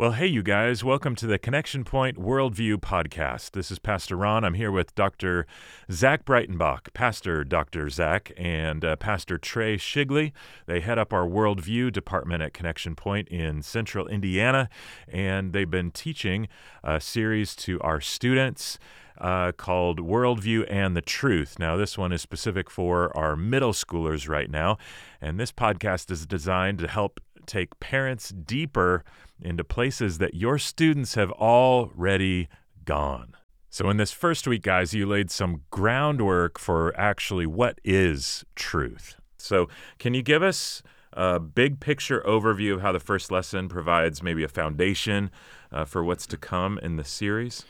Well, 0.00 0.12
hey, 0.12 0.28
you 0.28 0.44
guys, 0.44 0.84
welcome 0.84 1.16
to 1.16 1.26
the 1.26 1.40
Connection 1.40 1.82
Pointe 1.82 2.18
Worldview 2.18 2.76
Podcast. 2.76 3.50
This 3.50 3.72
is 3.72 3.80
Pastor 3.80 4.14
Ron. 4.14 4.44
I'm 4.44 4.54
here 4.54 4.70
with 4.70 4.94
Dr. 4.94 5.44
Zach 5.90 6.24
Breitenbach, 6.24 6.94
Pastor 6.94 7.42
Dr. 7.42 7.90
Zach, 7.90 8.30
and 8.36 8.84
uh, 8.84 8.94
Pastor 8.94 9.38
Trey 9.38 9.76
Shigley. 9.76 10.30
They 10.66 10.78
head 10.78 11.00
up 11.00 11.12
our 11.12 11.26
Worldview 11.26 11.92
department 11.92 12.44
at 12.44 12.54
Connection 12.54 12.94
Pointe 12.94 13.26
in 13.26 13.60
central 13.62 14.06
Indiana, 14.06 14.68
and 15.08 15.52
they've 15.52 15.68
been 15.68 15.90
teaching 15.90 16.46
a 16.84 17.00
series 17.00 17.56
to 17.56 17.80
our 17.80 18.00
students. 18.00 18.78
Uh, 19.20 19.50
called 19.50 19.98
Worldview 19.98 20.64
and 20.70 20.96
the 20.96 21.02
Truth. 21.02 21.58
Now, 21.58 21.76
this 21.76 21.98
one 21.98 22.12
is 22.12 22.22
specific 22.22 22.70
for 22.70 23.10
our 23.18 23.34
middle 23.34 23.72
schoolers 23.72 24.28
right 24.28 24.48
now, 24.48 24.78
and 25.20 25.40
this 25.40 25.50
podcast 25.50 26.12
is 26.12 26.24
designed 26.24 26.78
to 26.78 26.86
help 26.86 27.18
take 27.48 27.80
parents 27.80 28.28
deeper 28.28 29.04
into 29.40 29.64
places 29.64 30.18
that 30.18 30.34
your 30.34 30.58
students 30.58 31.14
have 31.14 31.32
already 31.32 32.48
gone. 32.84 33.34
So, 33.70 33.90
in 33.90 33.96
this 33.96 34.12
first 34.12 34.46
week, 34.46 34.62
guys, 34.62 34.94
you 34.94 35.06
laid 35.06 35.30
some 35.30 35.62
groundwork 35.70 36.58
for 36.58 36.98
actually 36.98 37.46
what 37.46 37.80
is 37.84 38.44
truth. 38.54 39.16
So, 39.36 39.68
can 39.98 40.14
you 40.14 40.22
give 40.22 40.42
us 40.42 40.82
a 41.12 41.38
big 41.38 41.80
picture 41.80 42.22
overview 42.26 42.74
of 42.74 42.80
how 42.80 42.92
the 42.92 43.00
first 43.00 43.30
lesson 43.30 43.68
provides 43.68 44.22
maybe 44.22 44.42
a 44.42 44.48
foundation 44.48 45.30
uh, 45.70 45.84
for 45.84 46.02
what's 46.02 46.26
to 46.28 46.36
come 46.36 46.78
in 46.82 46.96
the 46.96 47.04
series? 47.04 47.64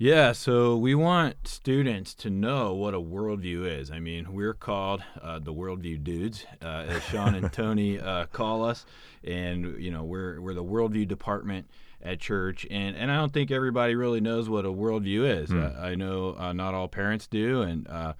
Yeah, 0.00 0.30
so 0.30 0.76
we 0.76 0.94
want 0.94 1.48
students 1.48 2.14
to 2.14 2.30
know 2.30 2.72
what 2.72 2.94
a 2.94 3.00
worldview 3.00 3.66
is. 3.66 3.90
I 3.90 3.98
mean, 3.98 4.32
we're 4.32 4.54
called 4.54 5.02
uh, 5.20 5.40
the 5.40 5.52
worldview 5.52 6.04
dudes, 6.04 6.46
uh, 6.62 6.84
as 6.86 7.02
Sean 7.02 7.34
and 7.34 7.52
Tony 7.52 7.98
uh, 7.98 8.26
call 8.26 8.64
us, 8.64 8.86
and 9.24 9.82
you 9.82 9.90
know 9.90 10.04
we're 10.04 10.40
we're 10.40 10.54
the 10.54 10.62
worldview 10.62 11.08
department 11.08 11.68
at 12.00 12.20
church, 12.20 12.64
and 12.70 12.94
and 12.96 13.10
I 13.10 13.16
don't 13.16 13.32
think 13.32 13.50
everybody 13.50 13.96
really 13.96 14.20
knows 14.20 14.48
what 14.48 14.64
a 14.64 14.68
worldview 14.68 15.42
is. 15.42 15.50
Hmm. 15.50 15.66
I 15.76 15.96
know 15.96 16.36
uh, 16.38 16.52
not 16.52 16.74
all 16.74 16.86
parents 16.86 17.26
do, 17.26 17.62
and 17.62 17.88
uh, 17.88 18.12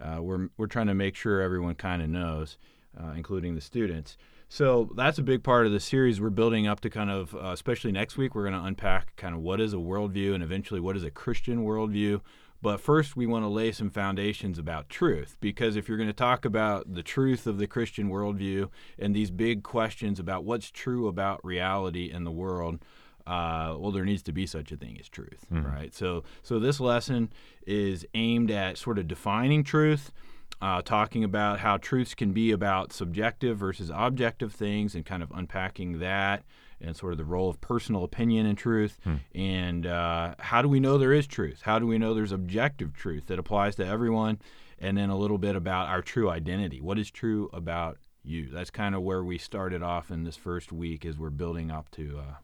uh, 0.00 0.22
we're 0.22 0.48
we're 0.56 0.68
trying 0.68 0.86
to 0.86 0.94
make 0.94 1.16
sure 1.16 1.42
everyone 1.42 1.74
kind 1.74 2.00
of 2.00 2.08
knows, 2.08 2.56
including 3.14 3.54
the 3.54 3.60
students. 3.60 4.16
So 4.48 4.90
that's 4.94 5.18
a 5.18 5.22
big 5.22 5.42
part 5.42 5.66
of 5.66 5.72
the 5.72 5.80
series 5.80 6.20
we're 6.20 6.30
building 6.30 6.66
up 6.66 6.80
to 6.80 6.90
kind 6.90 7.10
of, 7.10 7.34
uh, 7.34 7.48
especially 7.48 7.92
next 7.92 8.16
week, 8.16 8.34
we're 8.34 8.48
going 8.48 8.54
to 8.54 8.64
unpack 8.64 9.16
kind 9.16 9.34
of 9.34 9.40
what 9.40 9.60
is 9.60 9.72
a 9.72 9.78
worldview 9.78 10.34
and 10.34 10.42
eventually 10.42 10.80
what 10.80 10.96
is 10.96 11.04
a 11.04 11.10
Christian 11.10 11.64
worldview. 11.64 12.20
But 12.62 12.80
first, 12.80 13.16
we 13.16 13.26
want 13.26 13.44
to 13.44 13.48
lay 13.48 13.70
some 13.72 13.90
foundations 13.90 14.58
about 14.58 14.88
truth 14.88 15.36
because 15.40 15.76
if 15.76 15.88
you're 15.88 15.98
going 15.98 16.08
to 16.08 16.14
talk 16.14 16.44
about 16.44 16.94
the 16.94 17.02
truth 17.02 17.46
of 17.46 17.58
the 17.58 17.66
Christian 17.66 18.08
worldview 18.08 18.70
and 18.98 19.14
these 19.14 19.30
big 19.30 19.62
questions 19.62 20.18
about 20.18 20.44
what's 20.44 20.70
true 20.70 21.06
about 21.06 21.44
reality 21.44 22.10
in 22.10 22.24
the 22.24 22.30
world, 22.30 22.78
uh, 23.26 23.76
well, 23.78 23.90
there 23.90 24.04
needs 24.04 24.22
to 24.22 24.32
be 24.32 24.46
such 24.46 24.70
a 24.72 24.76
thing 24.76 24.96
as 24.98 25.08
truth, 25.08 25.44
mm-hmm. 25.52 25.66
right? 25.66 25.94
So, 25.94 26.22
so 26.42 26.58
this 26.58 26.80
lesson 26.80 27.30
is 27.66 28.06
aimed 28.14 28.50
at 28.50 28.78
sort 28.78 28.98
of 28.98 29.08
defining 29.08 29.64
truth 29.64 30.12
uh, 30.60 30.82
talking 30.82 31.22
about 31.22 31.60
how 31.60 31.76
truths 31.76 32.14
can 32.14 32.32
be 32.32 32.50
about 32.50 32.92
subjective 32.92 33.58
versus 33.58 33.90
objective 33.94 34.52
things 34.52 34.94
and 34.94 35.04
kind 35.04 35.22
of 35.22 35.30
unpacking 35.34 35.98
that 35.98 36.44
and 36.80 36.96
sort 36.96 37.12
of 37.12 37.18
the 37.18 37.24
role 37.24 37.48
of 37.48 37.60
personal 37.60 38.04
opinion 38.04 38.46
in 38.46 38.56
truth. 38.56 38.98
Hmm. 39.04 39.16
And 39.34 39.86
uh, 39.86 40.34
how 40.38 40.62
do 40.62 40.68
we 40.68 40.80
know 40.80 40.98
there 40.98 41.12
is 41.12 41.26
truth? 41.26 41.62
How 41.62 41.78
do 41.78 41.86
we 41.86 41.98
know 41.98 42.14
there's 42.14 42.32
objective 42.32 42.94
truth 42.94 43.26
that 43.26 43.38
applies 43.38 43.76
to 43.76 43.86
everyone? 43.86 44.38
And 44.78 44.98
then 44.98 45.08
a 45.08 45.16
little 45.16 45.38
bit 45.38 45.56
about 45.56 45.88
our 45.88 46.02
true 46.02 46.28
identity. 46.28 46.80
What 46.82 46.98
is 46.98 47.10
true 47.10 47.48
about 47.52 47.98
you? 48.22 48.50
That's 48.50 48.70
kind 48.70 48.94
of 48.94 49.02
where 49.02 49.24
we 49.24 49.38
started 49.38 49.82
off 49.82 50.10
in 50.10 50.24
this 50.24 50.36
first 50.36 50.70
week 50.70 51.06
as 51.06 51.18
we're 51.18 51.30
building 51.30 51.70
up 51.70 51.90
to 51.92 52.18
uh, 52.18 52.34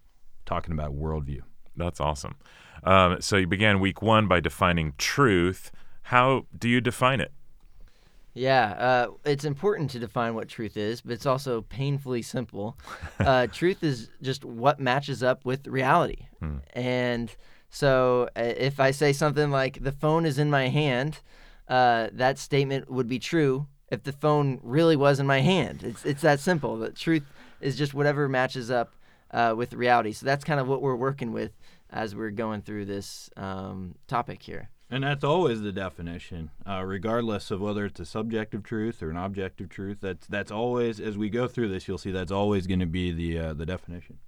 talking 0.46 0.72
about 0.72 0.96
worldview. 0.96 1.42
That's 1.77 2.00
awesome. 2.00 2.36
Um, 2.84 3.20
so 3.20 3.36
you 3.36 3.46
began 3.46 3.80
week 3.80 4.00
one 4.00 4.28
by 4.28 4.40
defining 4.40 4.94
truth. 4.96 5.70
How 6.05 6.46
do 6.58 6.68
you 6.68 6.80
define 6.80 7.20
it? 7.20 7.33
Yeah, 8.35 8.73
uh, 8.73 9.07
it's 9.25 9.45
important 9.45 9.91
to 9.91 9.98
define 9.98 10.35
what 10.35 10.48
truth 10.48 10.77
is, 10.77 11.01
but 11.03 11.13
it's 11.13 11.27
also 11.27 11.63
painfully 11.63 12.23
simple. 12.23 12.79
Uh, 13.20 13.47
truth 13.47 13.85
is 13.85 14.11
just 14.20 14.45
what 14.45 14.81
matches 14.81 15.23
up 15.23 15.45
with 15.45 15.69
reality. 15.69 16.27
Hmm. 16.41 16.57
And 16.73 17.35
so 17.70 18.29
uh, 18.37 18.41
if 18.41 18.81
I 18.81 18.91
say 18.91 19.13
something 19.13 19.51
like, 19.51 19.83
the 19.83 19.93
phone 19.93 20.27
is 20.27 20.41
in 20.41 20.51
my 20.51 20.69
hand, 20.69 21.20
uh, 21.69 22.09
that 22.13 22.39
statement 22.39 22.91
would 22.91 23.07
be 23.07 23.20
true 23.20 23.69
if 23.93 24.03
the 24.03 24.13
phone 24.13 24.59
really 24.63 24.97
was 24.97 25.20
in 25.20 25.27
my 25.27 25.41
hand. 25.41 25.85
It's, 25.85 26.05
it's 26.05 26.23
that 26.23 26.41
simple. 26.41 26.79
The 26.79 26.91
truth 26.91 27.23
is 27.61 27.77
just 27.77 27.95
whatever 27.95 28.29
matches 28.29 28.73
up 28.73 28.97
uh, 29.31 29.55
with 29.57 29.73
reality. 29.73 30.13
So 30.13 30.27
that's 30.27 30.45
kind 30.45 30.59
of 30.59 30.67
what 30.67 30.83
we're 30.83 30.97
working 30.97 31.33
with 31.33 31.53
as 31.91 32.17
we're 32.17 32.31
going 32.31 32.63
through 32.63 32.87
this 32.87 33.31
um, 33.37 33.95
topic 34.09 34.43
here. 34.43 34.69
And 34.92 35.05
that's 35.05 35.25
always 35.25 35.63
the 35.63 35.73
definition, 35.73 36.51
uh, 36.69 36.83
regardless 36.85 37.51
of 37.51 37.63
whether 37.63 37.86
it's 37.86 37.98
a 37.98 38.05
subjective 38.05 38.63
truth 38.63 39.03
or 39.03 39.08
an 39.08 39.17
objective 39.17 39.70
truth. 39.70 39.98
That's 40.03 40.27
that's 40.27 40.51
always 40.51 41.01
as 41.01 41.17
we 41.17 41.30
go 41.30 41.48
through 41.48 41.69
this, 41.69 41.89
you'll 41.89 41.97
see 41.97 42.11
that's 42.11 42.30
always 42.30 42.67
going 42.67 42.80
to 42.80 42.86
be 42.86 43.11
the 43.11 43.39
uh, 43.39 43.55
the 43.55 43.64
definition. 43.64 44.19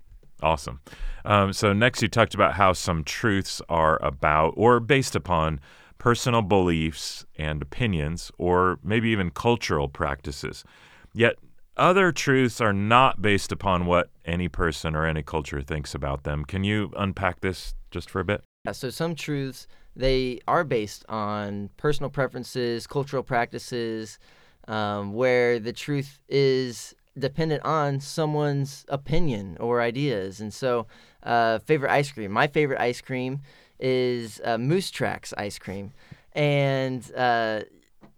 Awesome. 0.43 0.81
Um, 1.27 1.53
so 1.53 1.75
next, 1.75 2.01
you 2.01 2.09
talked 2.09 2.35
about 2.35 2.55
how 2.55 2.73
some 2.73 3.05
truths 3.05 3.61
are 3.69 4.03
about 4.03 4.55
or 4.57 4.81
based 4.81 5.15
upon 5.15 5.61
personal 5.99 6.41
beliefs 6.41 7.27
and 7.37 7.61
opinions, 7.61 8.33
or 8.39 8.79
maybe 8.83 9.11
even 9.11 9.31
cultural 9.31 9.89
practices. 9.89 10.65
Yet 11.13 11.37
other 11.77 12.11
truths 12.11 12.63
are 12.63 12.73
not 12.73 13.21
based 13.21 13.53
upon 13.53 13.85
what 13.85 14.09
any 14.25 14.49
person 14.49 14.97
or 14.97 15.05
any 15.05 15.23
culture 15.23 15.61
thinks 15.61 15.95
about 15.95 16.25
them. 16.25 16.47
Can 16.47 16.65
you 16.65 16.91
unpack 16.97 17.41
this 17.41 17.75
just 17.91 18.09
for 18.09 18.21
a 18.21 18.25
bit? 18.25 18.43
Yeah, 18.65 18.73
so 18.73 18.89
some 18.89 19.15
truths 19.15 19.67
they 19.95 20.41
are 20.49 20.65
based 20.65 21.05
on 21.09 21.69
personal 21.77 22.09
preferences, 22.09 22.87
cultural 22.87 23.23
practices, 23.23 24.19
um, 24.67 25.13
where 25.13 25.59
the 25.59 25.73
truth 25.73 26.19
is 26.31 26.95
dependent 27.19 27.63
on 27.63 28.01
someone's 28.01 28.87
opinion 28.89 29.59
or 29.61 29.83
ideas. 29.83 30.41
And 30.41 30.53
so, 30.53 30.87
uh, 31.23 31.59
favorite 31.59 31.93
ice 31.93 32.11
cream. 32.11 32.33
My 32.33 32.47
favorite 32.47 32.81
ice 32.81 33.03
cream 33.03 33.41
is 33.79 34.41
uh, 34.43 34.57
Moose 34.57 34.91
Tracks 34.91 35.35
ice 35.37 35.59
cream, 35.59 35.93
and 36.33 37.03
uh, 37.15 37.61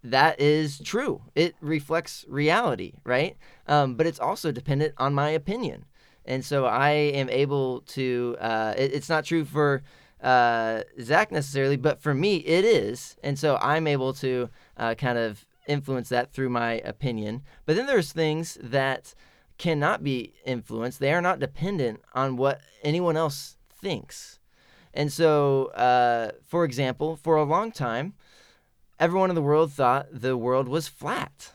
that 0.04 0.40
is 0.40 0.78
true. 0.78 1.22
It 1.34 1.56
reflects 1.60 2.24
reality, 2.28 2.92
right? 3.02 3.36
Um, 3.66 3.96
but 3.96 4.06
it's 4.06 4.20
also 4.20 4.52
dependent 4.52 4.94
on 4.98 5.12
my 5.12 5.30
opinion. 5.30 5.86
And 6.24 6.44
so 6.44 6.66
I 6.66 6.90
am 6.90 7.28
able 7.30 7.80
to. 7.96 8.36
Uh, 8.40 8.74
it, 8.76 8.92
it's 8.94 9.08
not 9.08 9.24
true 9.24 9.44
for 9.44 9.82
uh, 10.22 10.82
Zach 11.00 11.30
necessarily, 11.30 11.76
but 11.76 12.00
for 12.00 12.14
me, 12.14 12.36
it 12.36 12.64
is. 12.64 13.16
And 13.22 13.38
so 13.38 13.58
I'm 13.60 13.86
able 13.86 14.12
to 14.14 14.48
uh, 14.76 14.94
kind 14.94 15.18
of 15.18 15.46
influence 15.66 16.08
that 16.08 16.32
through 16.32 16.48
my 16.48 16.74
opinion. 16.84 17.42
But 17.64 17.76
then 17.76 17.86
there's 17.86 18.12
things 18.12 18.58
that 18.62 19.14
cannot 19.58 20.04
be 20.04 20.34
influenced, 20.44 21.00
they 21.00 21.12
are 21.12 21.22
not 21.22 21.38
dependent 21.38 22.00
on 22.14 22.36
what 22.36 22.60
anyone 22.82 23.16
else 23.16 23.56
thinks. 23.80 24.38
And 24.92 25.12
so, 25.12 25.66
uh, 25.66 26.32
for 26.46 26.64
example, 26.64 27.16
for 27.16 27.36
a 27.36 27.44
long 27.44 27.72
time, 27.72 28.14
everyone 28.98 29.30
in 29.30 29.34
the 29.34 29.42
world 29.42 29.72
thought 29.72 30.08
the 30.10 30.36
world 30.36 30.68
was 30.68 30.88
flat. 30.88 31.52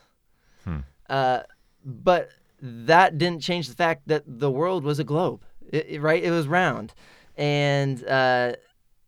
Hmm. 0.64 0.78
Uh, 1.08 1.40
but 1.84 2.30
that 2.60 3.18
didn't 3.18 3.42
change 3.42 3.68
the 3.68 3.74
fact 3.74 4.06
that 4.06 4.22
the 4.26 4.50
world 4.50 4.84
was 4.84 4.98
a 4.98 5.04
globe, 5.04 5.44
it, 5.70 5.86
it, 5.88 6.00
right? 6.00 6.22
It 6.22 6.30
was 6.30 6.46
round. 6.46 6.94
And 7.36 8.04
uh, 8.06 8.54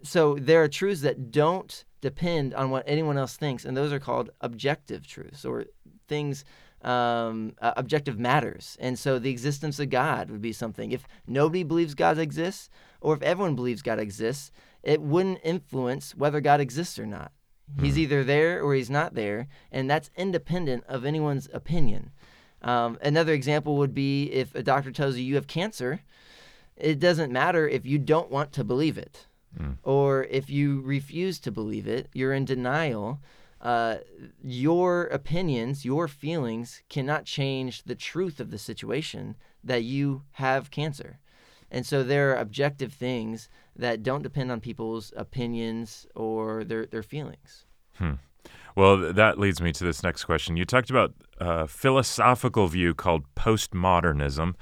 so 0.02 0.36
there 0.36 0.62
are 0.62 0.68
truths 0.68 1.02
that 1.02 1.30
don't 1.30 1.84
depend 2.00 2.54
on 2.54 2.70
what 2.70 2.84
anyone 2.86 3.18
else 3.18 3.36
thinks, 3.36 3.64
and 3.64 3.76
those 3.76 3.92
are 3.92 3.98
called 3.98 4.30
objective 4.40 5.06
truths 5.06 5.44
or 5.44 5.66
things. 6.08 6.44
Um, 6.82 7.54
uh, 7.62 7.72
objective 7.78 8.18
matters. 8.18 8.76
And 8.78 8.98
so 8.98 9.18
the 9.18 9.30
existence 9.30 9.78
of 9.78 9.88
God 9.88 10.28
would 10.28 10.42
be 10.42 10.52
something. 10.52 10.92
If 10.92 11.06
nobody 11.26 11.62
believes 11.62 11.94
God 11.94 12.18
exists, 12.18 12.68
or 13.00 13.14
if 13.14 13.22
everyone 13.22 13.54
believes 13.54 13.80
God 13.80 13.98
exists, 13.98 14.52
it 14.82 15.00
wouldn't 15.00 15.40
influence 15.42 16.14
whether 16.14 16.42
God 16.42 16.60
exists 16.60 16.98
or 16.98 17.06
not. 17.06 17.32
He's 17.80 17.94
hmm. 17.94 18.00
either 18.00 18.24
there 18.24 18.62
or 18.62 18.74
he's 18.74 18.90
not 18.90 19.14
there, 19.14 19.48
and 19.72 19.90
that's 19.90 20.10
independent 20.16 20.84
of 20.86 21.04
anyone's 21.04 21.48
opinion. 21.52 22.10
Um, 22.62 22.98
another 23.02 23.32
example 23.32 23.76
would 23.76 23.94
be 23.94 24.24
if 24.24 24.54
a 24.54 24.62
doctor 24.62 24.90
tells 24.90 25.16
you 25.16 25.24
you 25.24 25.34
have 25.34 25.46
cancer, 25.46 26.00
it 26.76 26.98
doesn't 26.98 27.32
matter 27.32 27.68
if 27.68 27.86
you 27.86 27.98
don't 27.98 28.30
want 28.30 28.52
to 28.52 28.64
believe 28.64 28.98
it 28.98 29.26
mm. 29.58 29.76
or 29.82 30.24
if 30.24 30.50
you 30.50 30.80
refuse 30.82 31.38
to 31.40 31.50
believe 31.50 31.86
it, 31.86 32.08
you're 32.12 32.32
in 32.32 32.44
denial. 32.44 33.20
Uh, 33.60 33.96
your 34.42 35.04
opinions, 35.04 35.84
your 35.84 36.06
feelings 36.06 36.82
cannot 36.90 37.24
change 37.24 37.84
the 37.84 37.94
truth 37.94 38.38
of 38.38 38.50
the 38.50 38.58
situation 38.58 39.36
that 39.62 39.82
you 39.82 40.22
have 40.32 40.70
cancer. 40.70 41.18
And 41.70 41.86
so 41.86 42.02
there 42.02 42.30
are 42.30 42.36
objective 42.36 42.92
things 42.92 43.48
that 43.74 44.02
don't 44.02 44.22
depend 44.22 44.52
on 44.52 44.60
people's 44.60 45.12
opinions 45.16 46.06
or 46.14 46.62
their, 46.62 46.86
their 46.86 47.02
feelings. 47.02 47.64
Hmm. 47.94 48.12
Well, 48.76 49.12
that 49.12 49.38
leads 49.38 49.62
me 49.62 49.72
to 49.72 49.84
this 49.84 50.02
next 50.02 50.24
question. 50.24 50.56
You 50.56 50.64
talked 50.64 50.90
about 50.90 51.14
a 51.38 51.66
philosophical 51.66 52.66
view 52.66 52.92
called 52.92 53.22
postmodernism 53.34 54.54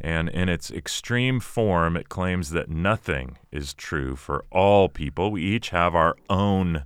And 0.00 0.28
in 0.28 0.48
its 0.48 0.70
extreme 0.70 1.40
form, 1.40 1.96
it 1.96 2.08
claims 2.08 2.50
that 2.50 2.68
nothing 2.68 3.36
is 3.50 3.74
true 3.74 4.14
for 4.14 4.44
all 4.50 4.88
people. 4.88 5.32
We 5.32 5.42
each 5.42 5.70
have 5.70 5.94
our 5.94 6.16
own 6.30 6.84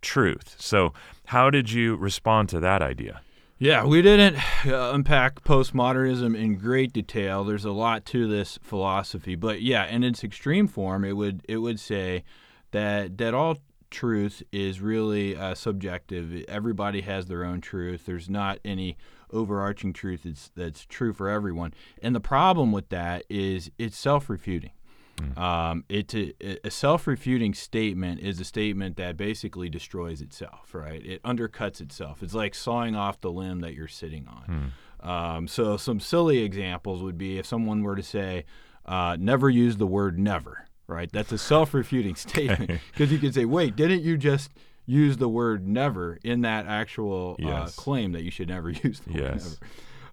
truth. 0.00 0.56
So, 0.58 0.94
how 1.26 1.50
did 1.50 1.70
you 1.70 1.96
respond 1.96 2.48
to 2.50 2.60
that 2.60 2.82
idea? 2.82 3.20
Yeah, 3.58 3.84
we 3.84 4.02
didn't 4.02 4.36
uh, 4.66 4.90
unpack 4.92 5.42
postmodernism 5.44 6.36
in 6.36 6.56
great 6.56 6.92
detail. 6.92 7.44
There's 7.44 7.64
a 7.64 7.70
lot 7.70 8.04
to 8.06 8.26
this 8.26 8.58
philosophy, 8.62 9.36
but 9.36 9.62
yeah, 9.62 9.86
in 9.86 10.02
its 10.02 10.24
extreme 10.24 10.66
form, 10.66 11.04
it 11.04 11.12
would 11.12 11.42
it 11.48 11.58
would 11.58 11.78
say 11.78 12.24
that 12.72 13.16
that 13.18 13.32
all 13.32 13.58
truth 13.90 14.42
is 14.50 14.80
really 14.80 15.36
uh, 15.36 15.54
subjective. 15.54 16.44
Everybody 16.48 17.02
has 17.02 17.26
their 17.26 17.44
own 17.44 17.60
truth. 17.60 18.06
There's 18.06 18.28
not 18.28 18.58
any 18.64 18.96
overarching 19.34 19.92
truth 19.92 20.22
that's, 20.24 20.50
that's 20.56 20.86
true 20.86 21.12
for 21.12 21.28
everyone. 21.28 21.74
And 22.00 22.14
the 22.14 22.20
problem 22.20 22.72
with 22.72 22.88
that 22.90 23.24
is 23.28 23.70
it's 23.78 23.98
self 23.98 24.30
refuting. 24.30 24.70
Mm. 25.16 25.38
Um, 25.38 25.84
it's 25.88 26.14
a, 26.14 26.32
a 26.64 26.70
self 26.70 27.06
refuting 27.06 27.54
statement 27.54 28.20
is 28.20 28.40
a 28.40 28.44
statement 28.44 28.96
that 28.96 29.16
basically 29.16 29.68
destroys 29.68 30.20
itself, 30.20 30.74
right? 30.74 31.04
It 31.04 31.22
undercuts 31.22 31.80
itself. 31.80 32.22
It's 32.22 32.34
like 32.34 32.54
sawing 32.54 32.96
off 32.96 33.20
the 33.20 33.30
limb 33.30 33.60
that 33.60 33.74
you're 33.74 33.88
sitting 33.88 34.26
on. 34.26 34.72
Mm. 35.02 35.08
Um, 35.08 35.48
so, 35.48 35.76
some 35.76 36.00
silly 36.00 36.38
examples 36.38 37.02
would 37.02 37.18
be 37.18 37.38
if 37.38 37.44
someone 37.46 37.82
were 37.82 37.94
to 37.94 38.02
say, 38.02 38.44
uh, 38.86 39.16
never 39.20 39.50
use 39.50 39.76
the 39.76 39.86
word 39.86 40.18
never 40.18 40.66
right? 40.86 41.10
That's 41.10 41.32
a 41.32 41.38
self-refuting 41.38 42.14
statement 42.16 42.80
because 42.92 43.10
you 43.10 43.18
could 43.18 43.34
say, 43.34 43.44
"Wait, 43.44 43.76
didn't 43.76 44.02
you 44.02 44.16
just 44.16 44.50
use 44.86 45.16
the 45.16 45.28
word 45.28 45.66
never 45.66 46.18
in 46.22 46.42
that 46.42 46.66
actual 46.66 47.36
uh, 47.42 47.46
yes. 47.46 47.78
uh, 47.78 47.80
claim 47.80 48.12
that 48.12 48.22
you 48.22 48.30
should 48.30 48.48
never 48.48 48.70
use 48.82 49.00
the 49.00 49.12
yes. 49.12 49.20
word 49.20 49.32
never?" 49.32 49.56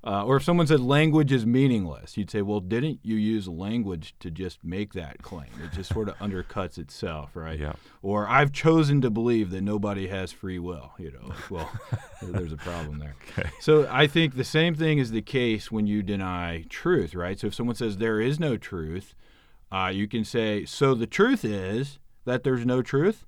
Uh, 0.04 0.26
or 0.26 0.38
if 0.38 0.44
someone 0.44 0.66
said 0.66 0.80
language 0.80 1.32
is 1.32 1.46
meaningless, 1.46 2.18
you'd 2.18 2.32
say, 2.32 2.42
well, 2.42 2.60
didn't 2.60 3.00
you 3.04 3.16
use 3.16 3.48
language 3.48 4.16
to 4.20 4.32
just 4.32 4.64
make 4.64 4.94
that 4.94 5.22
claim? 5.22 5.50
It 5.64 5.76
just 5.76 5.94
sort 5.94 6.10
of 6.10 6.18
undercuts 6.18 6.80
itself, 6.80 7.36
right? 7.36 7.60
Yeah. 7.60 7.74
Or 8.02 8.28
I've 8.28 8.52
chosen 8.52 9.02
to 9.02 9.12
believe 9.12 9.52
that 9.52 9.62
nobody 9.62 10.08
has 10.08 10.32
free 10.32 10.58
will. 10.58 10.92
You 10.98 11.12
know, 11.12 11.34
well, 11.52 11.72
there's 12.24 12.52
a 12.52 12.58
problem 12.58 13.00
there. 13.00 13.16
Okay. 13.38 13.50
So 13.60 13.88
I 13.90 14.08
think 14.08 14.36
the 14.36 14.44
same 14.44 14.76
thing 14.76 14.98
is 14.98 15.12
the 15.12 15.22
case 15.22 15.72
when 15.72 15.88
you 15.88 16.02
deny 16.04 16.66
truth, 16.70 17.14
right? 17.14 17.40
So 17.40 17.48
if 17.48 17.54
someone 17.54 17.76
says 17.76 17.98
there 17.98 18.20
is 18.20 18.40
no 18.40 18.58
truth, 18.58 19.16
uh, 19.72 19.92
you 19.94 20.08
can 20.08 20.26
say, 20.26 20.66
so 20.66 20.94
the 20.96 21.08
truth 21.08 21.46
is 21.46 22.00
that 22.26 22.44
there's 22.44 22.66
no 22.66 22.82
truth. 22.82 23.26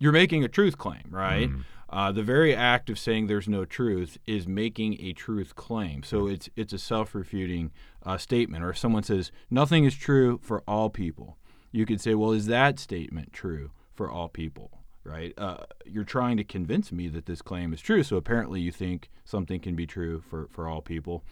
You're 0.00 0.12
making 0.12 0.42
a 0.42 0.48
truth 0.48 0.76
claim, 0.78 1.04
right? 1.10 1.48
Mm. 1.48 1.64
Uh, 1.90 2.10
the 2.10 2.22
very 2.22 2.54
act 2.54 2.88
of 2.88 2.98
saying 2.98 3.26
there's 3.26 3.48
no 3.48 3.64
truth 3.64 4.16
is 4.26 4.48
making 4.48 5.00
a 5.00 5.12
truth 5.12 5.54
claim. 5.54 6.02
So 6.02 6.26
it's 6.26 6.48
it's 6.56 6.72
a 6.72 6.78
self-refuting 6.78 7.70
uh, 8.04 8.16
statement. 8.16 8.64
Or 8.64 8.70
if 8.70 8.78
someone 8.78 9.02
says 9.02 9.30
nothing 9.50 9.84
is 9.84 9.94
true 9.94 10.40
for 10.42 10.62
all 10.66 10.88
people, 10.88 11.36
you 11.70 11.84
could 11.86 12.00
say, 12.00 12.14
well, 12.14 12.32
is 12.32 12.46
that 12.46 12.78
statement 12.78 13.32
true 13.32 13.70
for 13.94 14.10
all 14.10 14.28
people? 14.28 14.70
Right? 15.04 15.34
Uh, 15.36 15.64
you're 15.84 16.04
trying 16.04 16.36
to 16.38 16.44
convince 16.44 16.92
me 16.92 17.08
that 17.08 17.26
this 17.26 17.42
claim 17.42 17.72
is 17.72 17.80
true. 17.80 18.02
So 18.02 18.16
apparently, 18.16 18.60
you 18.60 18.72
think 18.72 19.10
something 19.24 19.60
can 19.60 19.76
be 19.76 19.86
true 19.86 20.22
for 20.30 20.48
for 20.50 20.66
all 20.66 20.80
people. 20.80 21.24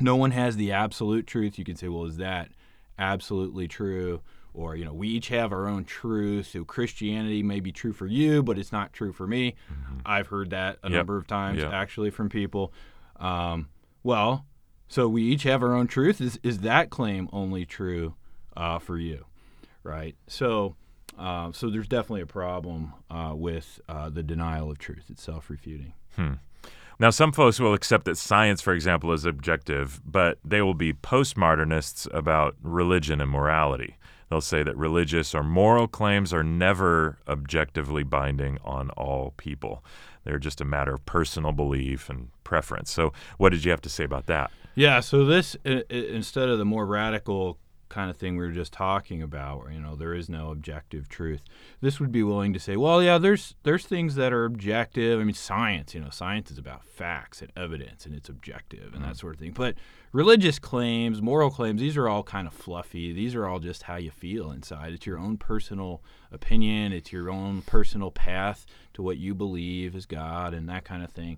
No 0.00 0.16
one 0.16 0.32
has 0.32 0.56
the 0.56 0.72
absolute 0.72 1.26
truth. 1.26 1.58
You 1.58 1.64
can 1.64 1.76
say, 1.76 1.88
well, 1.88 2.04
is 2.04 2.16
that 2.16 2.48
absolutely 2.98 3.68
true 3.68 4.22
or 4.56 4.74
you 4.74 4.84
know 4.84 4.92
we 4.92 5.08
each 5.08 5.28
have 5.28 5.52
our 5.52 5.68
own 5.68 5.84
truth 5.84 6.48
so 6.48 6.64
christianity 6.64 7.42
may 7.42 7.60
be 7.60 7.70
true 7.70 7.92
for 7.92 8.06
you 8.06 8.42
but 8.42 8.58
it's 8.58 8.72
not 8.72 8.92
true 8.92 9.12
for 9.12 9.26
me 9.26 9.54
mm-hmm. 9.70 9.98
i've 10.04 10.26
heard 10.28 10.50
that 10.50 10.78
a 10.82 10.88
yep. 10.88 10.98
number 10.98 11.16
of 11.16 11.26
times 11.26 11.58
yep. 11.58 11.72
actually 11.72 12.10
from 12.10 12.28
people 12.28 12.72
um, 13.20 13.68
well 14.02 14.44
so 14.88 15.08
we 15.08 15.22
each 15.22 15.42
have 15.42 15.62
our 15.62 15.74
own 15.74 15.86
truth 15.86 16.20
is, 16.20 16.38
is 16.42 16.60
that 16.60 16.90
claim 16.90 17.28
only 17.32 17.64
true 17.64 18.14
uh, 18.56 18.78
for 18.78 18.98
you 18.98 19.24
right 19.82 20.16
so 20.26 20.74
uh, 21.18 21.50
so 21.52 21.70
there's 21.70 21.88
definitely 21.88 22.20
a 22.20 22.26
problem 22.26 22.92
uh, 23.10 23.32
with 23.34 23.80
uh, 23.88 24.08
the 24.08 24.22
denial 24.22 24.70
of 24.70 24.78
truth 24.78 25.04
it's 25.08 25.22
self-refuting 25.22 25.92
hmm. 26.16 26.34
Now, 26.98 27.10
some 27.10 27.30
folks 27.30 27.60
will 27.60 27.74
accept 27.74 28.06
that 28.06 28.16
science, 28.16 28.62
for 28.62 28.72
example, 28.72 29.12
is 29.12 29.26
objective, 29.26 30.00
but 30.06 30.38
they 30.42 30.62
will 30.62 30.72
be 30.72 30.94
postmodernists 30.94 32.08
about 32.14 32.56
religion 32.62 33.20
and 33.20 33.30
morality. 33.30 33.98
They'll 34.28 34.40
say 34.40 34.62
that 34.62 34.76
religious 34.76 35.34
or 35.34 35.42
moral 35.42 35.86
claims 35.86 36.32
are 36.32 36.42
never 36.42 37.18
objectively 37.28 38.02
binding 38.02 38.58
on 38.64 38.90
all 38.90 39.34
people. 39.36 39.84
They're 40.24 40.38
just 40.38 40.60
a 40.60 40.64
matter 40.64 40.94
of 40.94 41.06
personal 41.06 41.52
belief 41.52 42.10
and 42.10 42.30
preference. 42.42 42.90
So, 42.90 43.12
what 43.38 43.50
did 43.50 43.64
you 43.64 43.70
have 43.70 43.82
to 43.82 43.88
say 43.88 44.04
about 44.04 44.26
that? 44.26 44.50
Yeah, 44.74 45.00
so 45.00 45.24
this, 45.24 45.56
instead 45.64 46.48
of 46.48 46.58
the 46.58 46.64
more 46.64 46.84
radical 46.84 47.58
kind 47.88 48.10
of 48.10 48.16
thing 48.16 48.36
we 48.36 48.44
were 48.44 48.52
just 48.52 48.72
talking 48.72 49.22
about 49.22 49.60
where 49.60 49.70
you 49.70 49.78
know 49.78 49.94
there 49.94 50.12
is 50.12 50.28
no 50.28 50.50
objective 50.50 51.08
truth 51.08 51.42
this 51.80 52.00
would 52.00 52.10
be 52.10 52.22
willing 52.22 52.52
to 52.52 52.58
say 52.58 52.76
well 52.76 53.02
yeah 53.02 53.16
there's 53.16 53.54
there's 53.62 53.86
things 53.86 54.16
that 54.16 54.32
are 54.32 54.44
objective 54.44 55.20
i 55.20 55.24
mean 55.24 55.34
science 55.34 55.94
you 55.94 56.00
know 56.00 56.10
science 56.10 56.50
is 56.50 56.58
about 56.58 56.84
facts 56.84 57.40
and 57.40 57.52
evidence 57.56 58.04
and 58.04 58.14
it's 58.14 58.28
objective 58.28 58.86
and 58.86 58.94
mm-hmm. 58.94 59.04
that 59.04 59.16
sort 59.16 59.34
of 59.34 59.40
thing 59.40 59.52
but 59.52 59.76
religious 60.16 60.58
claims 60.58 61.20
moral 61.20 61.50
claims 61.50 61.78
these 61.78 61.96
are 61.96 62.08
all 62.08 62.22
kind 62.22 62.46
of 62.46 62.54
fluffy 62.54 63.12
these 63.12 63.34
are 63.34 63.46
all 63.46 63.58
just 63.58 63.82
how 63.82 63.96
you 63.96 64.10
feel 64.10 64.50
inside 64.50 64.94
it's 64.94 65.04
your 65.04 65.18
own 65.18 65.36
personal 65.36 66.02
opinion 66.32 66.90
it's 66.90 67.12
your 67.12 67.28
own 67.28 67.60
personal 67.60 68.10
path 68.10 68.64
to 68.94 69.02
what 69.02 69.18
you 69.18 69.34
believe 69.34 69.94
is 69.94 70.06
god 70.06 70.54
and 70.54 70.68
that 70.68 70.84
kind 70.84 71.04
of 71.04 71.10
thing 71.10 71.36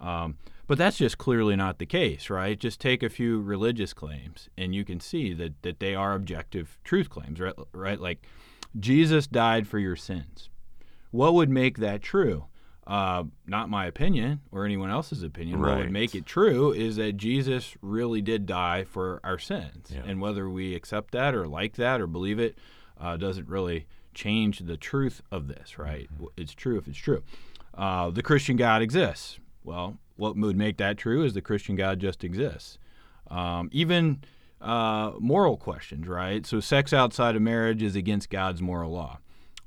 um, 0.00 0.38
but 0.66 0.78
that's 0.78 0.98
just 0.98 1.18
clearly 1.18 1.56
not 1.56 1.78
the 1.78 1.84
case, 1.84 2.30
right? 2.30 2.58
Just 2.58 2.80
take 2.80 3.02
a 3.02 3.10
few 3.10 3.40
religious 3.40 3.92
claims, 3.92 4.48
and 4.56 4.74
you 4.74 4.84
can 4.84 5.00
see 5.00 5.34
that, 5.34 5.60
that 5.62 5.80
they 5.80 5.94
are 5.94 6.14
objective 6.14 6.78
truth 6.84 7.10
claims, 7.10 7.40
right? 7.40 7.54
Right? 7.72 8.00
Like 8.00 8.24
Jesus 8.78 9.26
died 9.26 9.66
for 9.66 9.78
your 9.78 9.96
sins. 9.96 10.48
What 11.10 11.34
would 11.34 11.50
make 11.50 11.78
that 11.78 12.02
true? 12.02 12.44
Uh, 12.90 13.22
not 13.46 13.70
my 13.70 13.86
opinion 13.86 14.40
or 14.50 14.64
anyone 14.64 14.90
else's 14.90 15.22
opinion. 15.22 15.60
Right. 15.60 15.76
What 15.76 15.78
would 15.78 15.92
make 15.92 16.16
it 16.16 16.26
true 16.26 16.72
is 16.72 16.96
that 16.96 17.12
Jesus 17.12 17.76
really 17.82 18.20
did 18.20 18.46
die 18.46 18.82
for 18.82 19.20
our 19.22 19.38
sins, 19.38 19.92
yeah. 19.94 20.00
and 20.04 20.20
whether 20.20 20.50
we 20.50 20.74
accept 20.74 21.12
that 21.12 21.32
or 21.32 21.46
like 21.46 21.76
that 21.76 22.00
or 22.00 22.08
believe 22.08 22.40
it 22.40 22.58
uh, 23.00 23.16
doesn't 23.16 23.48
really 23.48 23.86
change 24.12 24.58
the 24.58 24.76
truth 24.76 25.22
of 25.30 25.46
this, 25.46 25.78
right? 25.78 26.08
Mm-hmm. 26.12 26.24
It's 26.36 26.52
true 26.52 26.78
if 26.78 26.88
it's 26.88 26.98
true. 26.98 27.22
Uh, 27.74 28.10
the 28.10 28.24
Christian 28.24 28.56
God 28.56 28.82
exists. 28.82 29.38
Well, 29.62 29.98
what 30.16 30.36
would 30.36 30.56
make 30.56 30.76
that 30.78 30.98
true 30.98 31.22
is 31.22 31.32
the 31.32 31.40
Christian 31.40 31.76
God 31.76 32.00
just 32.00 32.24
exists. 32.24 32.76
Um, 33.28 33.68
even 33.70 34.24
uh, 34.60 35.12
moral 35.20 35.56
questions, 35.56 36.08
right? 36.08 36.44
So, 36.44 36.58
sex 36.58 36.92
outside 36.92 37.36
of 37.36 37.42
marriage 37.42 37.84
is 37.84 37.94
against 37.94 38.30
God's 38.30 38.60
moral 38.60 38.90
law. 38.90 39.20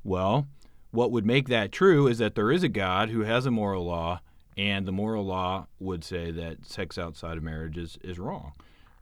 Well, 0.03 0.47
what 0.93 1.11
would 1.11 1.25
make 1.25 1.49
that 1.49 1.71
true 1.71 2.07
is 2.07 2.19
that 2.19 2.35
there 2.35 2.51
is 2.51 2.63
a 2.63 2.69
God 2.69 3.09
who 3.09 3.21
has 3.21 3.47
a 3.47 3.51
moral 3.51 3.83
law, 3.83 4.21
and 4.55 4.85
the 4.85 4.91
moral 4.91 5.25
law 5.25 5.65
would 5.79 6.03
say 6.03 6.29
that 6.29 6.67
sex 6.67 6.99
outside 6.99 7.35
of 7.35 7.43
marriage 7.43 7.79
is, 7.79 7.97
is 8.03 8.19
wrong. 8.19 8.53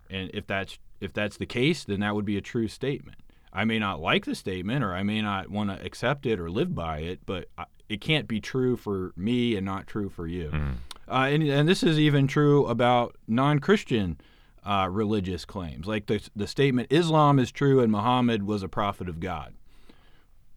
And 0.09 0.31
if 0.33 0.47
that's 0.47 0.79
if 1.01 1.11
that's 1.11 1.35
the 1.35 1.45
case, 1.45 1.83
then 1.83 1.99
that 1.99 2.15
would 2.15 2.25
be 2.25 2.37
a 2.37 2.41
true 2.41 2.67
statement. 2.69 3.17
I 3.51 3.65
may 3.65 3.77
not 3.77 3.99
like 3.99 4.23
the 4.23 4.35
statement, 4.35 4.83
or 4.83 4.93
I 4.93 5.03
may 5.03 5.21
not 5.21 5.49
want 5.49 5.69
to 5.69 5.85
accept 5.85 6.25
it 6.25 6.39
or 6.39 6.49
live 6.49 6.73
by 6.73 6.99
it, 6.99 7.19
but 7.25 7.49
it 7.89 7.99
can't 7.99 8.27
be 8.27 8.39
true 8.39 8.77
for 8.77 9.11
me 9.17 9.57
and 9.57 9.65
not 9.65 9.87
true 9.87 10.09
for 10.09 10.27
you. 10.27 10.49
Mm. 10.49 10.73
Uh, 11.09 11.27
and, 11.29 11.43
and, 11.43 11.67
this 11.67 11.83
is 11.83 11.99
even 11.99 12.27
true 12.27 12.65
about 12.67 13.17
non-Christian 13.27 14.17
uh, 14.63 14.87
religious 14.89 15.43
claims, 15.43 15.87
like 15.87 16.05
the 16.05 16.21
the 16.35 16.47
statement 16.47 16.87
Islam 16.89 17.37
is 17.37 17.51
true 17.51 17.81
and 17.81 17.91
Muhammad 17.91 18.43
was 18.43 18.63
a 18.63 18.69
prophet 18.69 19.09
of 19.09 19.19
God. 19.19 19.53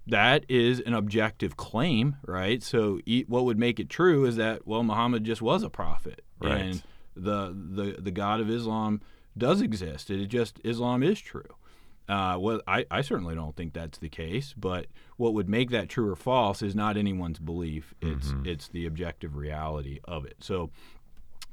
That 0.06 0.44
is 0.48 0.80
an 0.80 0.94
objective 0.94 1.56
claim, 1.56 2.16
right? 2.26 2.62
So 2.62 3.00
what 3.26 3.44
would 3.44 3.58
make 3.58 3.80
it 3.80 3.88
true 3.88 4.26
is 4.26 4.36
that 4.36 4.66
well, 4.66 4.82
Muhammad 4.82 5.24
just 5.24 5.40
was 5.40 5.62
a 5.62 5.70
prophet, 5.70 6.22
right. 6.40 6.60
and 6.60 6.82
the 7.16 7.48
the 7.54 7.96
the 8.00 8.10
God 8.10 8.40
of 8.40 8.50
Islam 8.50 9.00
does 9.36 9.60
exist. 9.60 10.10
It 10.10 10.26
just 10.26 10.60
Islam 10.62 11.02
is 11.02 11.20
true. 11.20 11.56
Uh, 12.06 12.36
well, 12.38 12.60
I, 12.66 12.84
I 12.90 13.00
certainly 13.00 13.34
don't 13.34 13.56
think 13.56 13.72
that's 13.72 13.96
the 13.96 14.10
case, 14.10 14.54
but 14.56 14.86
what 15.16 15.32
would 15.32 15.48
make 15.48 15.70
that 15.70 15.88
true 15.88 16.10
or 16.10 16.16
false 16.16 16.60
is 16.60 16.74
not 16.74 16.98
anyone's 16.98 17.38
belief. 17.38 17.94
It's 18.02 18.28
mm-hmm. 18.28 18.46
it's 18.46 18.68
the 18.68 18.84
objective 18.84 19.36
reality 19.36 20.00
of 20.04 20.26
it. 20.26 20.36
So, 20.40 20.70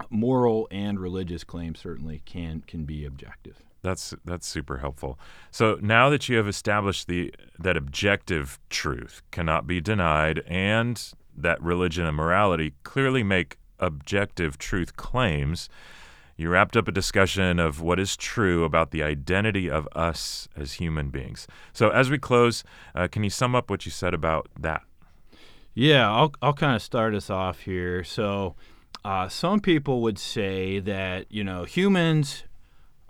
moral 0.09 0.67
and 0.69 0.99
religious 0.99 1.45
claims 1.45 1.79
certainly 1.79 2.21
can 2.25 2.63
can 2.67 2.83
be 2.83 3.05
objective. 3.05 3.63
That's 3.81 4.13
that's 4.23 4.47
super 4.47 4.77
helpful. 4.77 5.19
So 5.49 5.79
now 5.81 6.09
that 6.09 6.29
you 6.29 6.37
have 6.37 6.47
established 6.47 7.07
the 7.07 7.33
that 7.57 7.75
objective 7.75 8.59
truth 8.69 9.21
cannot 9.31 9.65
be 9.65 9.81
denied, 9.81 10.43
and 10.47 11.01
that 11.35 11.61
religion 11.61 12.05
and 12.05 12.15
morality 12.15 12.73
clearly 12.83 13.23
make 13.23 13.57
objective 13.79 14.57
truth 14.57 14.95
claims 14.95 15.67
you 16.41 16.49
wrapped 16.49 16.75
up 16.75 16.87
a 16.87 16.91
discussion 16.91 17.59
of 17.59 17.81
what 17.81 17.99
is 17.99 18.17
true 18.17 18.63
about 18.63 18.89
the 18.89 19.03
identity 19.03 19.69
of 19.69 19.87
us 19.95 20.49
as 20.55 20.73
human 20.73 21.09
beings. 21.09 21.45
So, 21.71 21.89
as 21.89 22.09
we 22.09 22.17
close, 22.17 22.63
uh, 22.95 23.07
can 23.07 23.23
you 23.23 23.29
sum 23.29 23.53
up 23.53 23.69
what 23.69 23.85
you 23.85 23.91
said 23.91 24.15
about 24.15 24.49
that? 24.59 24.81
Yeah, 25.75 26.11
I'll, 26.11 26.33
I'll 26.41 26.53
kind 26.53 26.75
of 26.75 26.81
start 26.81 27.13
us 27.13 27.29
off 27.29 27.59
here. 27.59 28.03
So, 28.03 28.55
uh, 29.05 29.29
some 29.29 29.59
people 29.59 30.01
would 30.01 30.17
say 30.17 30.79
that, 30.79 31.27
you 31.29 31.43
know, 31.43 31.63
humans 31.63 32.43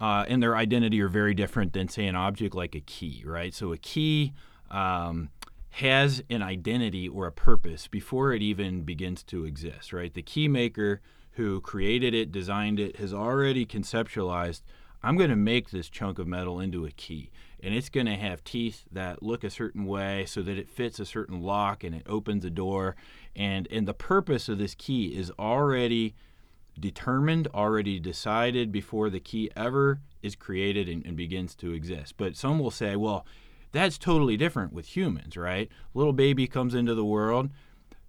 uh, 0.01 0.25
and 0.27 0.43
their 0.43 0.58
identity 0.58 1.00
are 1.00 1.08
very 1.08 1.34
different 1.34 1.72
than, 1.72 1.88
say, 1.88 2.08
an 2.08 2.15
object 2.15 2.53
like 2.55 2.75
a 2.75 2.81
key, 2.81 3.24
right? 3.25 3.53
So 3.53 3.72
a 3.72 3.77
key 3.77 4.34
um, 4.70 5.29
has 5.70 6.24
an 6.29 6.41
identity 6.41 7.08
or 7.08 7.27
a 7.27 7.31
purpose 7.31 7.88
before 7.88 8.34
it 8.34 8.41
even 8.41 8.81
begins 8.81 9.24
to 9.24 9.46
exist, 9.46 9.93
right? 9.93 10.13
The 10.13 10.24
key 10.24 10.48
maker 10.48 11.01
who 11.36 11.62
created 11.62 12.13
it, 12.13 12.31
designed 12.31 12.79
it, 12.79 12.98
has 12.98 13.13
already 13.13 13.65
conceptualized 13.65 14.62
I'm 15.03 15.17
going 15.17 15.29
to 15.29 15.36
make 15.36 15.72
this 15.72 15.89
chunk 15.89 16.20
of 16.20 16.27
metal 16.27 16.60
into 16.60 16.86
a 16.86 16.91
key. 16.91 17.31
And 17.63 17.74
it's 17.74 17.89
going 17.89 18.05
to 18.05 18.15
have 18.15 18.43
teeth 18.43 18.86
that 18.91 19.24
look 19.24 19.43
a 19.43 19.50
certain 19.50 19.86
way 19.86 20.25
so 20.25 20.41
that 20.41 20.58
it 20.58 20.70
fits 20.70 21.00
a 21.00 21.05
certain 21.05 21.41
lock 21.41 21.84
and 21.84 21.96
it 21.96 22.03
opens 22.08 22.46
a 22.46 22.50
door. 22.50 22.96
And, 23.36 23.67
and 23.72 23.88
the 23.88 23.93
purpose 23.93 24.50
of 24.50 24.58
this 24.58 24.75
key 24.75 25.15
is 25.15 25.31
already 25.39 26.15
determined, 26.82 27.48
already 27.54 28.00
decided 28.00 28.72
before 28.72 29.10
the 29.10 29.20
key 29.20 29.50
ever 29.56 30.00
is 30.22 30.36
created 30.36 30.90
and, 30.90 31.06
and 31.06 31.16
begins 31.16 31.56
to 31.56 31.72
exist. 31.72 32.16
But 32.18 32.36
some 32.36 32.60
will 32.60 32.72
say, 32.72 32.96
well, 32.96 33.26
that's 33.72 33.98
totally 33.98 34.36
different 34.38 34.74
with 34.74 34.96
humans, 34.96 35.38
right? 35.38 35.70
Little 35.94 36.14
baby 36.14 36.48
comes 36.48 36.74
into 36.74 36.94
the 36.96 37.06
world. 37.06 37.50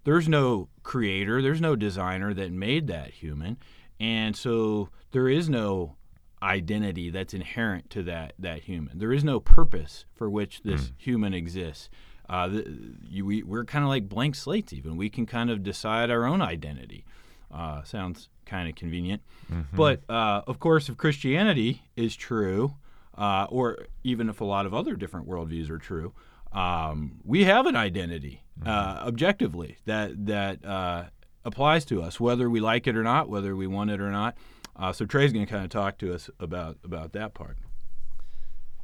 There's 0.03 0.27
no 0.27 0.67
creator, 0.83 1.41
there's 1.41 1.61
no 1.61 1.75
designer 1.75 2.33
that 2.33 2.51
made 2.51 2.87
that 2.87 3.11
human. 3.11 3.57
And 3.99 4.35
so 4.35 4.89
there 5.11 5.29
is 5.29 5.47
no 5.47 5.95
identity 6.41 7.09
that's 7.09 7.33
inherent 7.33 7.89
to 7.91 8.03
that 8.03 8.33
that 8.37 8.63
human. 8.63 8.99
There 8.99 9.13
is 9.13 9.23
no 9.23 9.39
purpose 9.39 10.05
for 10.13 10.29
which 10.29 10.61
this 10.63 10.89
mm. 10.89 10.91
human 10.97 11.33
exists. 11.33 11.89
Uh, 12.29 12.49
the, 12.49 12.79
you, 13.07 13.25
we, 13.25 13.43
we're 13.43 13.63
kind 13.63 13.83
of 13.83 13.89
like 13.89 14.09
blank 14.09 14.35
slates. 14.35 14.73
Even 14.73 14.97
we 14.97 15.09
can 15.09 15.25
kind 15.25 15.49
of 15.49 15.63
decide 15.63 16.11
our 16.11 16.25
own 16.25 16.41
identity. 16.41 17.05
Uh, 17.53 17.83
sounds 17.83 18.29
kind 18.45 18.67
of 18.67 18.75
convenient, 18.75 19.21
mm-hmm. 19.51 19.75
but 19.75 20.01
uh, 20.09 20.41
of 20.47 20.59
course, 20.59 20.89
if 20.89 20.97
Christianity 20.97 21.83
is 21.95 22.15
true, 22.15 22.73
uh, 23.17 23.45
or 23.49 23.85
even 24.03 24.29
if 24.29 24.41
a 24.41 24.45
lot 24.45 24.65
of 24.65 24.73
other 24.73 24.95
different 24.95 25.27
worldviews 25.27 25.69
are 25.69 25.77
true, 25.77 26.13
um, 26.51 27.19
we 27.23 27.43
have 27.43 27.65
an 27.65 27.75
identity 27.75 28.43
mm-hmm. 28.59 28.67
Uh, 28.67 29.07
objectively 29.07 29.77
that 29.85 30.25
that 30.25 30.65
uh, 30.65 31.05
applies 31.45 31.85
to 31.85 32.01
us, 32.01 32.19
whether 32.19 32.49
we 32.49 32.59
like 32.59 32.87
it 32.87 32.95
or 32.95 33.03
not, 33.03 33.29
whether 33.29 33.55
we 33.55 33.67
want 33.67 33.91
it 33.91 34.01
or 34.01 34.11
not. 34.11 34.35
Uh, 34.75 34.91
so 34.91 35.05
Trey's 35.05 35.31
going 35.31 35.45
to 35.45 35.51
kind 35.51 35.63
of 35.63 35.69
talk 35.69 35.97
to 35.99 36.13
us 36.13 36.29
about 36.39 36.77
about 36.83 37.13
that 37.13 37.33
part. 37.33 37.57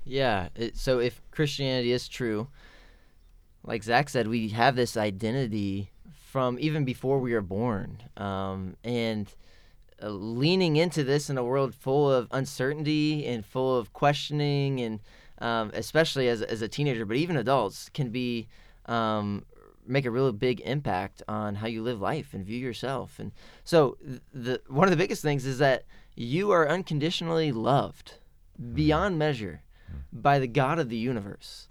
Yeah. 0.04 0.50
It, 0.56 0.78
so 0.78 1.00
if 1.00 1.22
Christianity 1.32 1.92
is 1.92 2.08
true, 2.08 2.48
like 3.64 3.84
Zach 3.84 4.10
said, 4.10 4.28
we 4.28 4.50
have 4.50 4.76
this 4.76 4.98
identity 4.98 5.92
from 6.32 6.58
even 6.60 6.86
before 6.86 7.20
we 7.20 7.34
are 7.34 7.42
born, 7.42 8.04
um, 8.18 8.76
and 8.84 9.34
uh, 10.02 10.10
leaning 10.10 10.76
into 10.76 11.04
this 11.04 11.30
in 11.30 11.38
a 11.38 11.44
world 11.44 11.74
full 11.74 12.12
of 12.12 12.28
uncertainty 12.32 13.26
and 13.26 13.46
full 13.46 13.78
of 13.78 13.92
questioning, 13.94 14.80
and 14.80 15.00
um, 15.40 15.72
especially 15.74 16.28
as 16.28 16.42
as 16.42 16.62
a 16.62 16.68
teenager, 16.68 17.06
but 17.06 17.18
even 17.18 17.36
adults 17.36 17.90
can 17.90 18.10
be 18.10 18.48
um, 18.86 19.44
make 19.88 20.06
a 20.06 20.12
really 20.12 20.32
big 20.32 20.62
impact 20.62 21.24
on 21.28 21.56
how 21.56 21.68
you 21.68 21.82
live 21.82 22.00
life 22.00 22.34
and 22.34 22.46
view 22.46 22.60
yourself. 22.60 23.18
And 23.20 23.32
so 23.64 23.98
the 24.34 24.62
one 24.68 24.88
of 24.88 24.92
the 24.92 24.98
biggest 25.04 25.24
things 25.24 25.46
is 25.46 25.58
that 25.58 25.86
you 26.16 26.52
are 26.52 26.70
unconditionally 26.70 27.52
loved 27.52 28.14
mm-hmm. 28.62 28.76
beyond 28.76 29.18
measure 29.18 29.64
mm-hmm. 29.90 30.22
by 30.22 30.38
the 30.38 30.48
God 30.48 30.78
of 30.78 30.90
the 30.90 30.98
universe. 30.98 31.70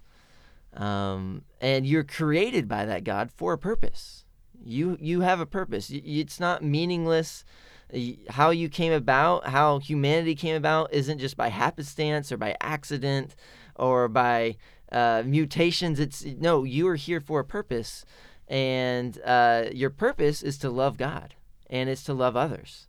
Um, 0.73 1.43
and 1.61 1.85
you're 1.85 2.03
created 2.03 2.67
by 2.67 2.85
that 2.85 3.03
God 3.03 3.31
for 3.31 3.53
a 3.53 3.57
purpose. 3.57 4.25
You 4.69 4.97
you 4.99 5.21
have 5.21 5.39
a 5.39 5.45
purpose. 5.45 5.91
It's 5.91 6.39
not 6.39 6.63
meaningless. 6.63 7.43
How 8.29 8.51
you 8.51 8.69
came 8.69 8.93
about, 8.93 9.47
how 9.47 9.79
humanity 9.79 10.35
came 10.35 10.55
about, 10.55 10.93
isn't 10.93 11.17
just 11.17 11.35
by 11.35 11.49
happenstance 11.49 12.31
or 12.31 12.37
by 12.37 12.55
accident 12.61 13.35
or 13.75 14.07
by 14.07 14.57
uh, 14.91 15.23
mutations. 15.25 15.99
It's 15.99 16.23
no, 16.23 16.63
you 16.63 16.87
are 16.87 16.95
here 16.95 17.19
for 17.19 17.39
a 17.39 17.45
purpose, 17.45 18.05
and 18.47 19.19
uh, 19.25 19.65
your 19.73 19.89
purpose 19.89 20.43
is 20.43 20.57
to 20.59 20.69
love 20.69 20.97
God 20.97 21.35
and 21.69 21.89
it's 21.89 22.03
to 22.03 22.13
love 22.13 22.35
others. 22.35 22.87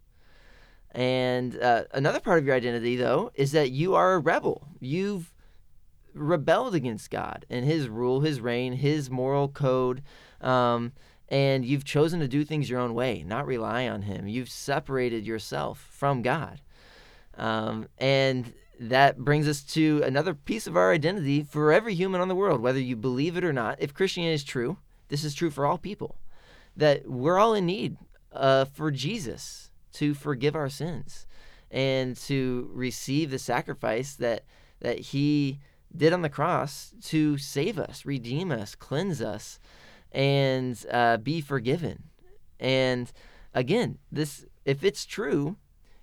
And 0.93 1.61
uh, 1.61 1.85
another 1.93 2.21
part 2.21 2.39
of 2.39 2.47
your 2.47 2.57
identity, 2.57 2.97
though, 2.97 3.31
is 3.35 3.53
that 3.53 3.71
you 3.71 3.95
are 3.95 4.15
a 4.15 4.19
rebel. 4.19 4.69
You've 4.81 5.33
rebelled 6.15 6.75
against 6.75 7.11
God 7.11 7.47
and 7.49 7.65
His 7.65 7.89
rule, 7.89 8.21
His 8.21 8.41
reign, 8.41 8.73
His 8.73 9.11
moral 9.11 9.49
code. 9.49 10.03
Um, 10.41 10.93
and 11.31 11.65
you've 11.65 11.85
chosen 11.85 12.21
to 12.21 12.29
do 12.29 12.45
things 12.45 12.69
your 12.69 12.81
own 12.81 12.95
way, 12.95 13.23
not 13.23 13.47
rely 13.47 13.89
on 13.89 14.03
Him. 14.03 14.27
You've 14.27 14.51
separated 14.51 15.25
yourself 15.25 15.87
from 15.91 16.23
God. 16.23 16.61
Um, 17.37 17.87
and 17.99 18.53
that 18.81 19.19
brings 19.19 19.47
us 19.47 19.63
to 19.63 20.03
another 20.05 20.35
piece 20.35 20.67
of 20.67 20.77
our 20.77 20.93
identity 20.93 21.43
for 21.43 21.73
every 21.73 21.95
human 21.95 22.21
on 22.21 22.29
the 22.29 22.35
world, 22.35 22.61
whether 22.61 22.81
you 22.81 22.97
believe 22.97 23.37
it 23.37 23.45
or 23.45 23.53
not. 23.53 23.77
If 23.81 23.95
Christianity 23.95 24.35
is 24.35 24.45
true, 24.45 24.79
this 25.09 25.23
is 25.23 25.35
true 25.35 25.51
for 25.51 25.67
all 25.67 25.79
people, 25.79 26.17
that 26.77 27.09
we're 27.09 27.39
all 27.39 27.55
in 27.55 27.67
need 27.67 27.97
uh, 28.33 28.65
for 28.65 28.91
Jesus 28.91 29.71
to 29.93 30.15
forgive 30.15 30.57
our 30.57 30.69
sins 30.69 31.27
and 31.71 32.17
to 32.17 32.71
receive 32.73 33.31
the 33.31 33.39
sacrifice 33.39 34.15
that 34.17 34.45
that 34.81 34.99
He 34.99 35.61
did 35.95 36.13
on 36.13 36.23
the 36.23 36.29
cross 36.29 36.95
to 37.03 37.37
save 37.37 37.79
us, 37.79 38.07
redeem 38.07 38.51
us, 38.51 38.75
cleanse 38.75 39.21
us, 39.21 39.59
and 40.13 40.85
uh, 40.91 41.17
be 41.19 41.41
forgiven. 41.41 42.05
And 42.59 43.11
again, 43.55 43.99
this 44.11 44.45
if 44.65 44.85
it's 44.85 45.07
true, 45.07 45.57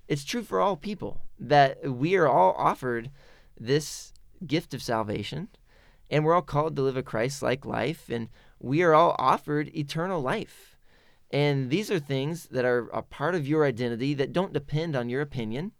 it's 0.08 0.24
true 0.24 0.44
for 0.44 0.60
all 0.60 0.76
people 0.76 1.22
that 1.40 1.92
we 1.92 2.16
are 2.16 2.28
all 2.28 2.54
offered 2.58 3.12
this 3.60 4.14
gift 4.46 4.74
of 4.74 4.82
salvation 4.82 5.50
and 6.10 6.24
we're 6.24 6.34
all 6.34 6.42
called 6.42 6.76
to 6.76 6.82
live 6.82 6.98
a 6.98 7.04
Christ 7.04 7.42
like 7.42 7.66
life 7.66 8.10
and 8.10 8.30
we 8.60 8.82
are 8.82 8.94
all 8.94 9.16
offered 9.20 9.76
eternal 9.76 10.22
life. 10.22 10.78
And 11.30 11.70
these 11.70 11.92
are 11.92 12.00
things 12.00 12.48
that 12.48 12.66
are 12.66 12.88
a 12.90 13.02
part 13.02 13.36
of 13.36 13.48
your 13.48 13.66
identity 13.66 14.14
that 14.14 14.32
don't 14.32 14.54
depend 14.54 14.96
on 14.96 15.10
your 15.10 15.22
opinion, 15.22 15.74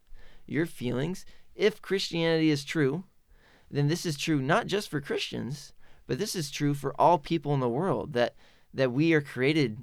your 0.46 0.66
feelings. 0.66 1.26
If 1.56 1.82
Christianity 1.82 2.50
is 2.50 2.66
true, 2.66 3.06
then 3.72 3.88
this 3.88 4.06
is 4.06 4.18
true 4.18 4.42
not 4.42 4.68
just 4.68 4.90
for 4.90 5.02
Christians, 5.02 5.74
but 6.08 6.18
this 6.18 6.36
is 6.36 6.50
true 6.50 6.74
for 6.74 7.00
all 7.00 7.18
people 7.18 7.54
in 7.54 7.60
the 7.60 7.70
world 7.70 8.14
that 8.14 8.36
that 8.74 8.92
we 8.92 9.14
are 9.14 9.22
created 9.22 9.78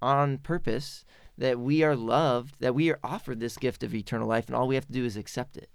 on 0.00 0.38
purpose 0.38 1.04
that 1.36 1.58
we 1.58 1.82
are 1.82 1.96
loved, 1.96 2.56
that 2.60 2.74
we 2.74 2.90
are 2.90 2.98
offered 3.02 3.40
this 3.40 3.56
gift 3.56 3.82
of 3.82 3.94
eternal 3.94 4.28
life, 4.28 4.46
and 4.46 4.54
all 4.54 4.68
we 4.68 4.74
have 4.76 4.86
to 4.86 4.92
do 4.92 5.04
is 5.04 5.16
accept 5.16 5.56
it. 5.56 5.68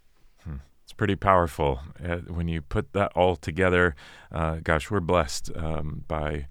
Hmm. 0.44 0.58
It's 0.84 0.94
pretty 0.94 1.16
powerful 1.16 1.82
uh, 2.04 2.18
when 2.28 2.48
you 2.48 2.62
put 2.62 2.94
that 2.94 3.12
all 3.16 3.36
together. 3.36 3.96
Uh, 4.32 4.58
gosh, 4.64 4.90
we're 4.90 5.02
blessed 5.02 5.52
um, 5.56 6.06
by 6.08 6.48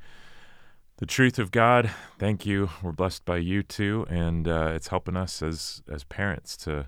the 0.98 1.06
truth 1.06 1.38
of 1.38 1.50
God. 1.50 1.90
Thank 2.18 2.44
you. 2.44 2.70
We're 2.82 2.92
blessed 2.92 3.24
by 3.24 3.38
you 3.38 3.62
too, 3.62 4.06
and 4.10 4.46
uh, 4.46 4.72
it's 4.74 4.88
helping 4.88 5.16
us 5.16 5.42
as 5.42 5.82
as 5.90 6.04
parents 6.04 6.56
to 6.58 6.86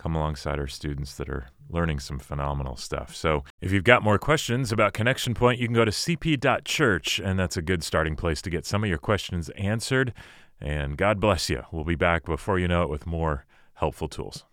come 0.00 0.16
alongside 0.16 0.58
our 0.58 0.66
students 0.66 1.14
that 1.16 1.28
are 1.28 1.48
learning 1.68 2.00
some 2.00 2.18
phenomenal 2.18 2.76
stuff. 2.76 3.14
So, 3.14 3.44
if 3.60 3.70
you've 3.70 3.84
got 3.84 4.02
more 4.02 4.18
questions 4.18 4.72
about 4.72 4.92
Connection 4.94 5.34
Pointe, 5.34 5.60
you 5.60 5.66
can 5.66 5.74
go 5.74 5.84
to 5.84 5.90
cp.church, 5.90 7.20
and 7.20 7.38
that's 7.38 7.56
a 7.56 7.62
good 7.62 7.84
starting 7.84 8.16
place 8.16 8.40
to 8.42 8.50
get 8.50 8.66
some 8.66 8.82
of 8.82 8.88
your 8.88 8.98
questions 8.98 9.50
answered. 9.50 10.12
And 10.60 10.96
God 10.96 11.20
bless 11.20 11.48
you. 11.48 11.64
We'll 11.70 11.84
be 11.84 11.94
back 11.94 12.24
before 12.24 12.58
you 12.58 12.68
know 12.68 12.82
it 12.82 12.88
with 12.88 13.06
more 13.06 13.44
helpful 13.74 14.08
tools. 14.08 14.44